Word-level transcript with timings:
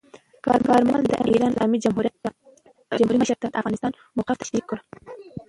کارمل 0.45 1.01
د 1.07 1.13
ایران 1.29 1.51
اسلامي 1.55 1.77
جمهوریت 1.83 2.15
مشر 3.21 3.37
ته 3.41 3.47
د 3.49 3.55
افغانستان 3.61 3.91
موقف 4.15 4.35
تشریح 4.43 4.63
کړ. 4.69 4.77